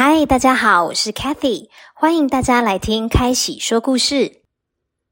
[0.00, 4.42] 嗨，大家好，我是 Kathy，欢迎大家来听开喜说故事。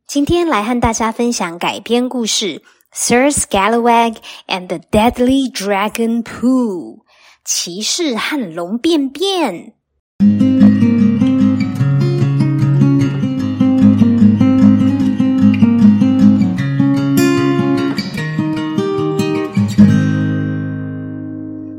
[0.07, 2.61] 今天来和大家分享改编故事
[2.93, 6.99] 《Sir Scalawag and the Deadly Dragon Pooh》，
[7.45, 9.72] 骑士和龙便便。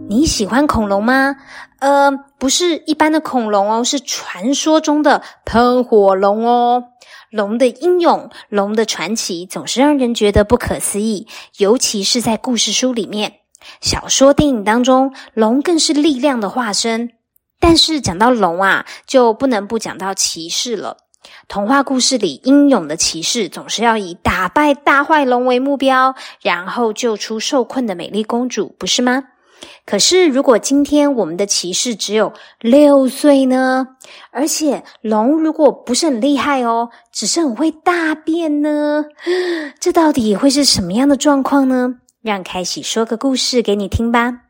[0.10, 1.36] 你喜欢恐龙吗？
[1.80, 6.86] 呃，不是一般的恐龙哦，是传说中的喷火龙哦。
[7.30, 11.28] 龙的英勇，龙的传奇，总是让人觉得不可思议。
[11.58, 13.34] 尤其是在故事书里面、
[13.82, 17.12] 小说、电影当中，龙更是力量的化身。
[17.60, 20.98] 但是讲到龙啊，就不能不讲到骑士了。
[21.50, 29.26] 童话故事里，英勇的骑士总是要以打败大坏龙为目标，然后救出受困的美丽公主，不是吗？
[29.86, 33.88] 可是，如果今天我们的骑士只有六岁呢？
[34.32, 39.06] 而且龙如果不是很厉害哦，只是很会大便呢？
[39.80, 41.96] 这到底会是什么样的状况呢？
[42.22, 44.42] 让凯喜说个故事给你听吧。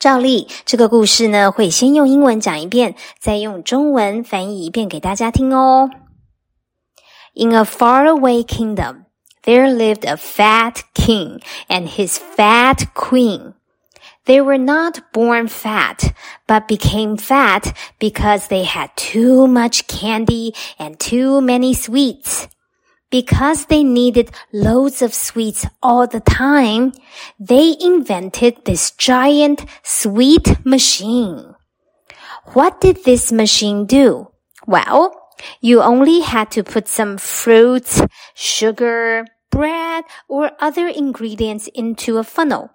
[0.00, 5.88] 照例，这个故事呢会先用英文讲一遍，再用中文翻译一遍给大家听哦。
[7.34, 9.04] In a faraway kingdom,
[9.44, 13.52] there lived a fat king and his fat queen.
[14.24, 16.14] They were not born fat,
[16.46, 22.46] but became fat because they had too much candy and too many sweets.
[23.10, 26.92] Because they needed loads of sweets all the time,
[27.38, 31.54] they invented this giant sweet machine.
[32.54, 34.28] What did this machine do?
[34.66, 35.14] Well,
[35.60, 38.00] you only had to put some fruits,
[38.34, 42.70] sugar, bread, or other ingredients into a funnel.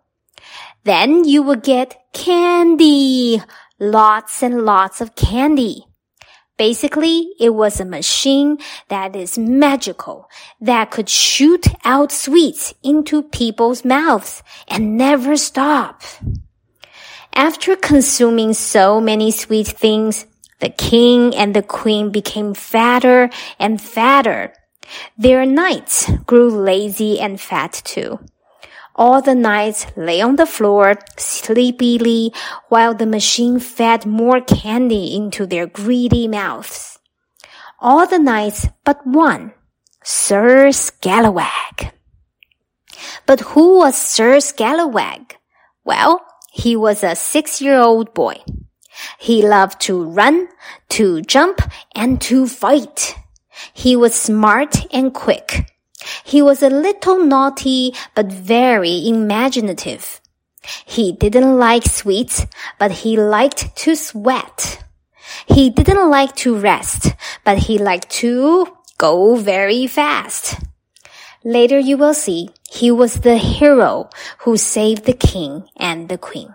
[0.83, 3.41] Then you would get candy.
[3.79, 5.85] Lots and lots of candy.
[6.57, 8.57] Basically, it was a machine
[8.89, 10.27] that is magical,
[10.59, 16.01] that could shoot out sweets into people's mouths and never stop.
[17.33, 20.25] After consuming so many sweet things,
[20.59, 23.29] the king and the queen became fatter
[23.59, 24.53] and fatter.
[25.15, 28.19] Their knights grew lazy and fat too.
[28.97, 32.33] All the knights lay on the floor sleepily
[32.69, 36.97] while the machine fed more candy into their greedy mouths.
[37.79, 39.53] All the knights but one,
[40.03, 41.91] Sir Scalawag.
[43.27, 45.33] But who was Sir Scalawag?
[45.85, 48.41] Well, he was a six-year-old boy.
[49.19, 50.47] He loved to run,
[50.89, 51.61] to jump,
[51.93, 53.15] and to fight.
[53.73, 55.69] He was smart and quick.
[56.23, 60.21] He was a little naughty, but very imaginative.
[60.85, 62.45] He didn't like sweets,
[62.77, 64.83] but he liked to sweat.
[65.47, 70.59] He didn't like to rest, but he liked to go very fast.
[71.43, 74.09] Later you will see he was the hero
[74.39, 76.53] who saved the king and the queen.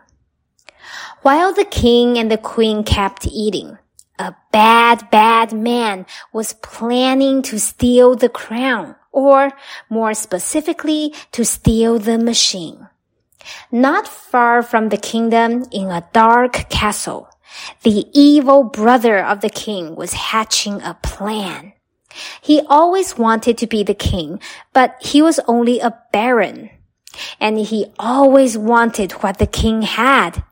[1.23, 3.79] While the king and the queen kept eating,
[4.19, 9.53] a bad, bad man was planning to steal the crown or
[9.89, 12.89] more specifically, to steal the machine.
[13.71, 17.29] Not far from the kingdom in a dark castle,
[17.83, 21.73] the evil brother of the king was hatching a plan.
[22.41, 24.41] He always wanted to be the king,
[24.73, 26.71] but he was only a baron.
[27.41, 30.43] And he always wanted what the king had.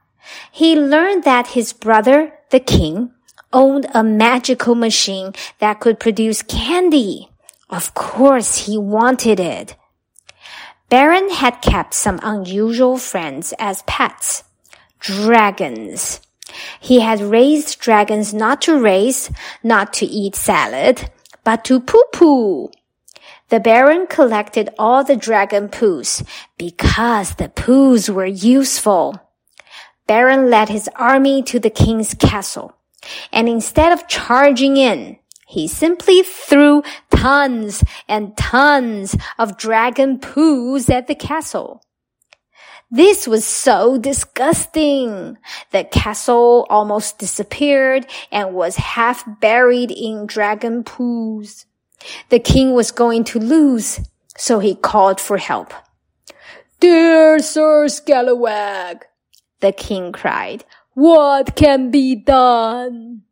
[0.52, 3.12] He learned that his brother, the king,
[3.52, 7.29] owned a magical machine that could produce candy.
[7.70, 9.76] Of course he wanted it.
[10.88, 14.42] Baron had kept some unusual friends as pets.
[14.98, 16.20] Dragons.
[16.80, 19.30] He had raised dragons not to race,
[19.62, 21.10] not to eat salad,
[21.44, 22.70] but to poo-poo.
[23.50, 26.26] The Baron collected all the dragon poos
[26.58, 29.20] because the poos were useful.
[30.08, 32.74] Baron led his army to the king's castle,
[33.32, 36.82] and instead of charging in, he simply threw
[37.20, 41.82] tons and tons of dragon poos at the castle.
[42.90, 45.36] This was so disgusting.
[45.70, 51.66] The castle almost disappeared and was half buried in dragon poos.
[52.30, 54.00] The king was going to lose,
[54.38, 55.74] so he called for help.
[56.80, 59.02] Dear Sir Scalawag,
[59.60, 60.64] the king cried,
[60.94, 63.22] what can be done?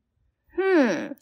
[0.55, 1.13] Hmm,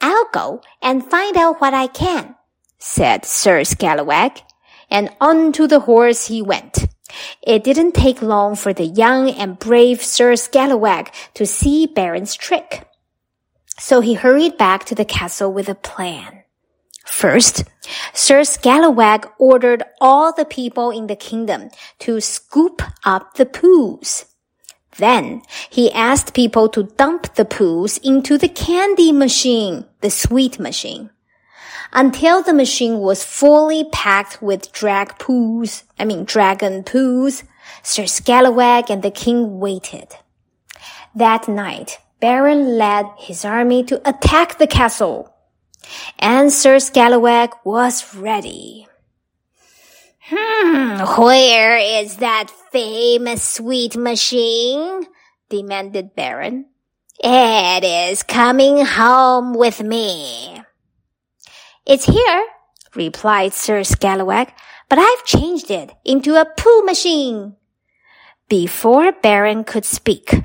[0.00, 2.36] I'll go and find out what I can,
[2.78, 4.42] said Sir Scalawag,
[4.90, 6.86] and on to the horse he went,
[7.42, 12.86] It didn't take long for the young and brave Sir Scalawag to see Baron's trick.
[13.78, 16.44] So he hurried back to the castle with a plan.
[17.06, 17.64] First,
[18.12, 21.70] Sir Scalawag ordered all the people in the kingdom
[22.00, 24.26] to scoop up the poos.
[24.96, 31.10] Then he asked people to dump the poos into the candy machine, the sweet machine.
[31.92, 37.42] Until the machine was fully packed with drag poos, I mean dragon poos,
[37.82, 40.08] Sir Scalawag and the king waited.
[41.14, 45.34] That night, Baron led his army to attack the castle.
[46.18, 48.86] And Sir Scalawag was ready.
[50.20, 55.06] Hmm, where is that famous sweet machine?
[55.48, 56.66] demanded Baron.
[57.22, 60.62] It is coming home with me.
[61.84, 62.46] It's here,
[62.94, 64.50] replied Sir Scalawag,
[64.88, 67.56] but I've changed it into a poo machine.
[68.48, 70.44] Before Baron could speak,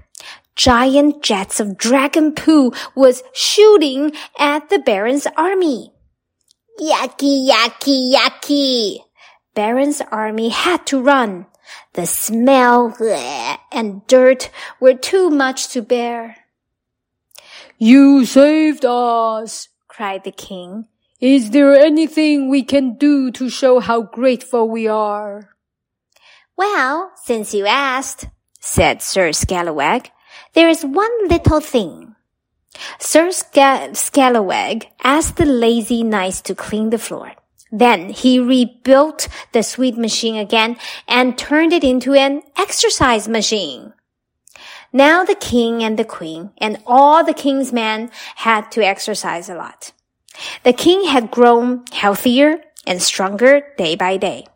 [0.58, 5.94] giant jets of dragon poo was shooting at the Baron's army.
[6.78, 8.98] Yucky, yucky, yucky!
[9.54, 11.46] Baron's army had to run.
[11.94, 14.50] The smell bleh, and dirt
[14.82, 16.45] were too much to bear.
[17.78, 20.88] You saved us, cried the king.
[21.20, 25.50] Is there anything we can do to show how grateful we are?
[26.56, 28.28] Well, since you asked,
[28.62, 30.08] said Sir Scalawag,
[30.54, 32.16] there is one little thing.
[33.00, 37.34] Sir Sca- Scalawag asked the lazy knights to clean the floor.
[37.72, 40.78] Then he rebuilt the sweet machine again
[41.10, 43.94] and turned it into an exercise machine.
[44.95, 49.55] Now the king and the queen and all the king's men had to exercise a
[49.55, 49.93] lot.
[50.63, 54.47] The king had grown healthier and stronger day by day.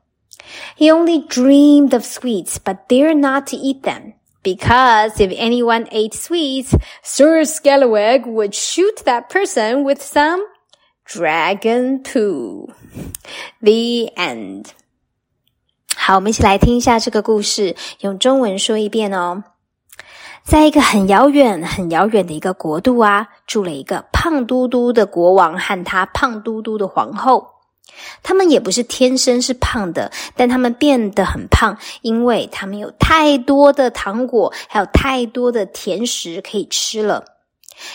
[0.77, 4.15] He only dreamed of sweets, but dared not to eat them.
[4.43, 10.45] Because if anyone ate sweets, Sir Scalawag would shoot that person with some
[11.07, 12.69] dragon poo.
[13.63, 14.73] The end.
[15.97, 19.45] 好，我们一起来听一下这个故事，用中文说一遍哦。
[20.50, 27.50] 在一个很遥远、很遥远的一个国度啊，住了一个胖嘟嘟的国王和他胖嘟嘟的皇后。
[28.24, 37.26] 他们也不是天生是胖的，但他们变得很胖，因为他们有太多的糖果，还有太多的甜食可以吃了。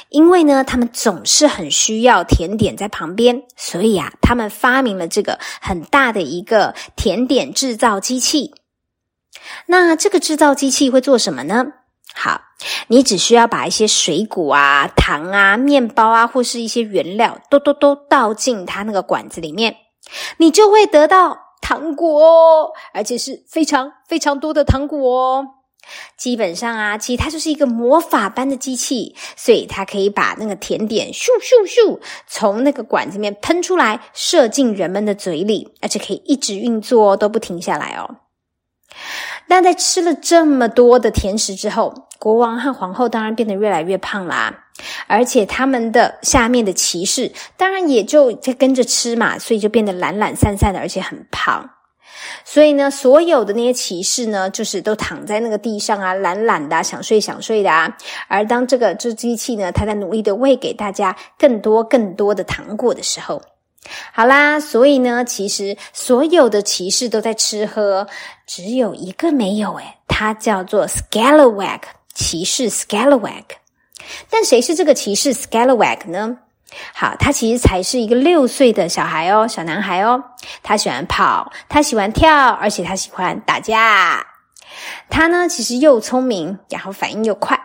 [0.09, 8.55] 因为呢，他们总是很需要甜点在旁边，所以啊，他们发明了这个很大的一个甜点制造机器。
[9.67, 11.67] 那这个制造机器会做什么呢？
[12.17, 12.43] 好，
[12.89, 19.77] 你只需要把一些水果啊、糖啊、面包啊，或是一些原料，都都都倒进它那个管子里面，
[20.39, 25.47] 你就会得到糖果哦，而且是非常非常多的糖果哦。
[26.17, 38.17] 基本上啊，其实它就是一个魔法般的机器，所以它可以把那个甜点咻咻咻从那个管子里面喷出来，射进人们的嘴里，而且可以一直运作，都不停下来哦。
[39.49, 44.65] 但在吃了这么多的甜食之后，国王和皇后当然变得越来越胖啦，
[45.07, 51.71] 而且他们的下面的骑士当然也就在跟着吃嘛，所以就变得懒懒散散的，而且很胖。
[52.45, 57.95] 所以呢，所有的那些骑士呢，就是都躺在那个地上啊，懒懒的，想睡想睡的啊。
[58.29, 63.43] 而当这个这机器呢，它在努力的喂给大家更多更多的糖果的时候，
[64.13, 68.07] 好啦，所以呢，其实所有的骑士都在吃喝，
[68.47, 71.81] 只有一个没有诶，他叫做 Scalawag
[72.15, 73.45] 骑士 Scalawag。
[74.31, 76.39] 但谁是这个骑士 Scalawag 呢？
[76.93, 80.23] 好，他其实才是一个六岁的小孩哦，小男孩哦。
[80.63, 84.27] 他喜欢跑，他喜欢跳，而且他喜欢打架。
[85.09, 87.61] 他呢，其实又聪明，然后反应又快。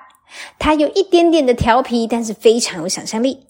[0.59, 3.47] 他有一点点的调皮，但是非常有想象力。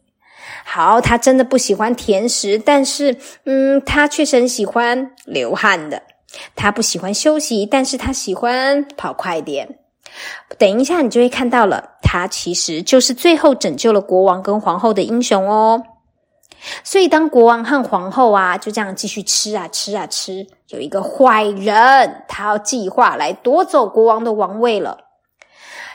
[0.63, 6.03] 好，他真的不喜欢甜食，但是，嗯，他确实很喜欢流汗的。
[6.55, 9.79] 他不喜欢休息，但是他喜欢跑快点。
[10.57, 15.81] 等一下，你就会看到了，他其实就是最后拯救了国王跟皇后的英雄哦。
[16.83, 24.97] 所以，当国王和皇后啊就这样继续吃啊吃啊吃，有一个坏人，他要计划来夺走国王的王位了。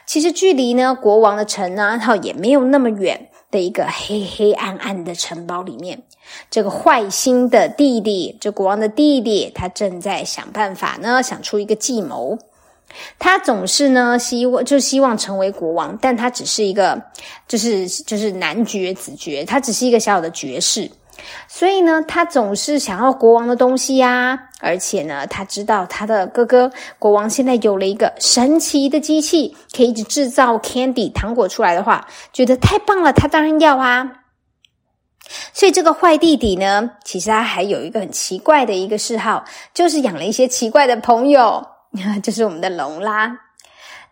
[0.07, 6.03] 其实，距离呢国王的城呢，哈也没有那么远的一个黑黑暗暗的城堡里面，
[6.51, 12.37] 这个坏心的弟弟，这国王的弟弟，他正在想办法呢，想出一个计谋。
[13.17, 17.01] 他总是呢，希望就希望成为国王，但他只是一个，
[17.47, 20.91] 就是就是男爵、子爵，他只是一个小小的爵士，
[21.49, 34.11] 所以呢，他总是想要国王的东西呀，而且呢，他知道他的哥哥国王现在有了一个神奇的机器，可以制造 candy 糖果出来的话，觉得太棒了，他当然要啊。
[35.53, 41.67] 所以这个坏弟弟呢，其实他还有一个很奇怪的一个嗜好，就是养了一些奇怪的朋友，
[42.23, 43.39] 就是我们的龙啦。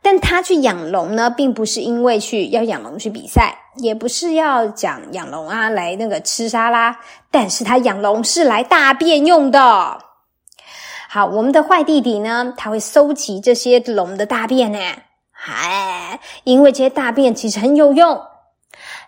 [0.05, 6.99] 但他去养龙呢，并不是因为去要养龙去比赛，也不是要讲养龙啊来那个吃沙拉，
[7.31, 9.99] 但是他养龙是来大便用的。
[11.15, 14.79] 好，我们的坏弟弟呢，他会收集这些龙的大便呢，
[15.31, 18.19] 嗨，因为这些大便其实很有用。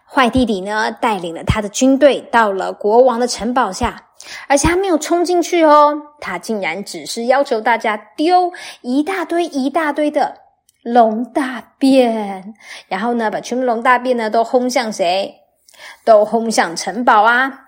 [0.05, 4.09] 坏弟弟呢，带领了他的军队到了国王的城堡下，
[4.49, 10.43] 而且他没有冲进去哦，他竟然只是要求大家丢一大堆一大堆的。
[10.83, 12.55] 龙大便，
[12.87, 15.37] 然后呢，把全部龙大便呢都轰向谁？
[16.05, 17.61] 都轰向城堡啊！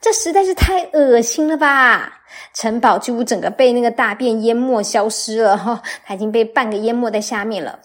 [0.00, 2.17] 这实在是太恶心了吧！
[2.54, 7.78] 城堡几乎整个被那个大便淹没消失了哈，它已经被半个淹没在下面了。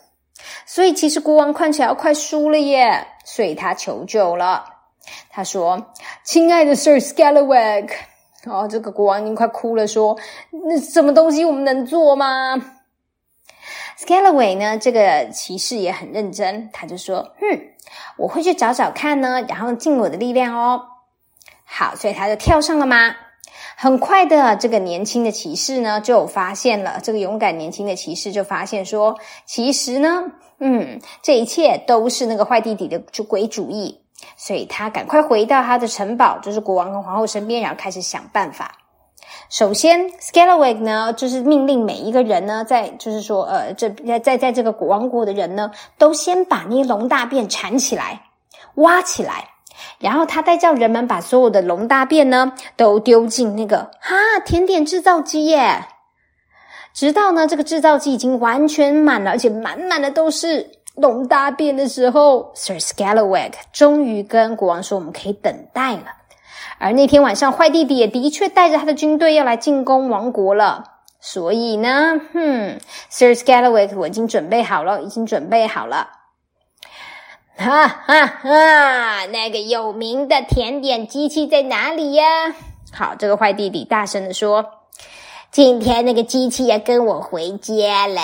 [0.66, 4.66] 所以其实国王看起来要快输了耶，所以他求救了。
[5.30, 7.90] 他说：“亲爱的 Sir Scalawag，
[8.46, 10.18] 哦，这个国王已经快哭了，说
[10.68, 12.56] 那什么东西我们能做吗？”
[14.00, 14.78] Scalaway 呢？
[14.78, 17.62] 这个骑士也很认真，他就说：“嗯，
[18.18, 20.82] 我会去找找看呢，然后尽我的力量哦。”
[21.64, 23.16] 好，所以他就跳上了马。
[23.76, 30.24] 很快的，这个年轻的骑士呢，就发现了这个勇敢年轻的骑士就发现说：“其实呢，
[30.60, 34.00] 嗯，这一切都是那个坏弟弟的鬼主意。”
[34.38, 38.72] 所以他赶快回到他的城堡，就是国王跟皇后身边，然后开始想办法。
[39.50, 43.90] 首先，Scalawag 呢，就是命令每一个人呢，在就是说，呃，这
[44.20, 48.22] 在在这个王国的人呢，都先把那些龙大便铲起来、
[48.76, 49.50] 挖起来，
[50.00, 55.86] 然后他再叫人们把所有的龙大便呢，都丢进那个哈甜点制造机耶，
[56.94, 66.04] 直到呢这个制造机已经完全满了，而且满满的都是龙大便的时候，Sir Scalawag 终于跟国王说：“我们可以等待了。”
[66.80, 70.84] 而那天晚上，坏弟弟也的确带着他的军队要来进攻王国了。
[71.20, 72.78] 所以呢，哼
[73.10, 76.10] ，Sir Scalawag，我已经准备好了，已经准备好了。
[77.56, 79.26] 哈哈哈！
[79.28, 82.24] 那个有名的甜点机器在哪里呀？
[82.92, 84.66] 好，这个坏弟弟大声的说
[85.52, 88.22] ：“今天那个机器要跟我回家了。”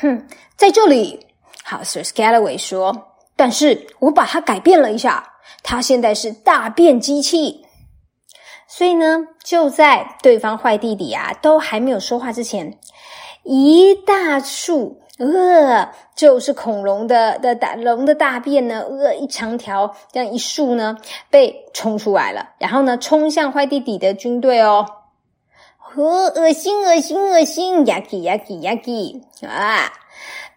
[0.00, 1.26] 哼，在这里。
[1.64, 5.32] 好，Sir Scalawag 说：“但是我把它改变了一下。”
[5.62, 7.66] 它现在是大便机器，
[8.68, 12.78] 所以呢，就在对方坏弟弟啊都还没有说话之前，
[13.42, 20.98] 一大束呃，就是恐龙的的大龙的大便呢，呃，一长条这样一竖呢，
[21.30, 24.86] 被冲出来了，然后呢，冲向坏弟弟的军队哦，
[25.78, 29.90] 呵，恶心恶心恶心，yucky yucky yucky 啊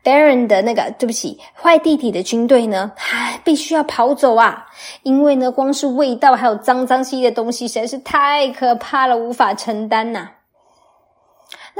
[0.04, 4.66] ！Baron 的那个，对不起，坏弟弟的军队呢，唉，必须要跑走啊！
[5.04, 10.32] 因为呢，光是味道还有脏脏兮的东西，实在是太可怕了，无法承担呐。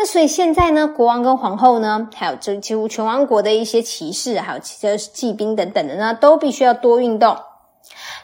[0.02, 7.36] 那所以现在呢，国王跟皇后呢，还有这几乎全王国的一些骑士，还有其他骑兵等等的呢，都必须要多运动。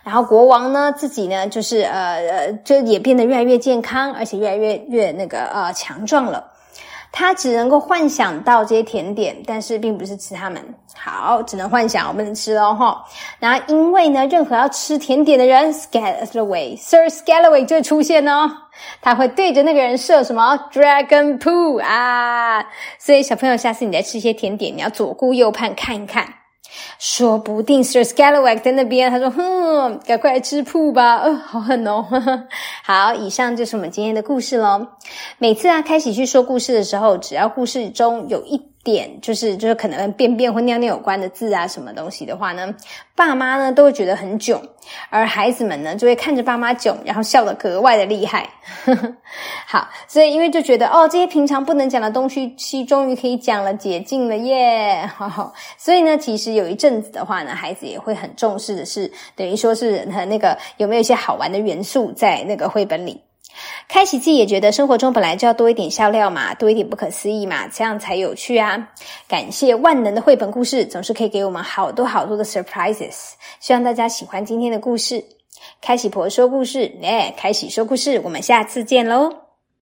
[0.02, 6.54] 然后国王呢，自己呢，就是呃呃，就也变得越来越健康，而且越来越越那个呃强壮了。
[7.12, 10.62] 他只能够幻想到这些甜点，但是并不是吃它们。
[10.96, 13.06] 好，只能幻想，我不能吃哦，哈。
[13.40, 18.50] 然后因为呢，任何要吃甜点的人，Scalaway，Sir Scalaway 就会出现哦。
[19.02, 22.66] 他会对着那个人射什么 Dragon Poo 啊。
[22.98, 26.26] 所以小朋友，下次你再吃一些甜点，你要左顾右盼看一看。
[27.00, 32.06] 说不定 Sir Scalawag 在那边，他说：“哼，赶快来吃铺吧！”呃，好狠哦。
[32.84, 34.88] 好，以上就是我们今天的故事喽。
[35.38, 38.75] 每次啊，开始去说故事的时候，只要故事中有一。
[38.86, 42.74] 点就是就是可能便便或尿尿有关的字啊，什么东西的话呢，
[43.16, 44.62] 爸妈呢都会觉得很囧，
[45.10, 48.48] 而孩子们呢就会看着爸妈囧，然后笑得格外的厉害。
[49.66, 55.10] 好，所以因为就觉得哦，这些平常不能讲的东西，终于可以讲了，解禁了耶！
[55.78, 63.20] 所以呢，其实有一阵子的话呢，孩子也会很重视的是，等于说是那个有没有一些好玩的元素在那个绘本里。
[63.88, 68.90] 开启自己也觉得生活中本来就要多一点笑料嘛，多一点不可思议嘛，这样才有趣啊！
[69.28, 73.34] 感谢万能的绘本故事，总是可以给我们好多好多的 surprises。
[73.60, 75.24] 希望大家喜欢今天的故事。
[75.82, 79.45] 开喜婆说故事，哎，开喜说故事，我们下次见喽！